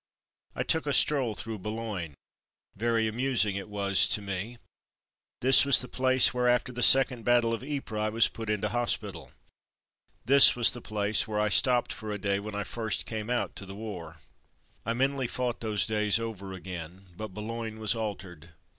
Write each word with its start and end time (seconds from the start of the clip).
I 0.55 0.63
took 0.63 0.87
a 0.87 0.93
stroll 0.93 1.35
through 1.35 1.59
Boulogne. 1.59 2.15
Very 2.75 3.07
amusing 3.07 3.55
it 3.55 3.69
was 3.69 4.07
to 4.07 4.19
me. 4.19 4.57
This 5.41 5.63
was 5.63 5.79
the 5.79 5.87
place 5.87 6.29
Overseas 6.29 6.33
Once 6.33 6.33
More 6.33 6.45
89 6.47 6.47
where, 6.49 6.55
after 6.55 6.71
the 6.73 6.81
second 6.81 7.23
battle 7.23 7.53
of 7.53 7.61
Ypres^ 7.61 7.99
I 7.99 8.09
was 8.09 8.27
put 8.27 8.49
into 8.49 8.69
hospital. 8.69 9.31
This 10.25 10.55
was 10.55 10.71
the 10.71 10.81
place 10.81 11.27
where 11.27 11.39
I 11.39 11.49
stopped 11.49 11.93
for 11.93 12.11
a 12.11 12.17
day 12.17 12.39
when 12.39 12.55
I 12.55 12.63
first 12.63 13.05
came 13.05 13.29
out 13.29 13.55
to 13.57 13.65
the 13.67 13.75
war. 13.75 14.13
'qa 14.13 14.13
^u^^ 14.13 14.15
tUr 14.15 14.15
He 14.15 14.79
I 14.89 14.93
mentally 14.93 15.27
fought 15.27 15.59
those 15.59 15.85
days 15.85 16.17
over 16.17 16.51
again. 16.53 17.05
But 17.15 17.35
Boulogne 17.35 17.77
was 17.77 17.93
altered. 17.93 18.53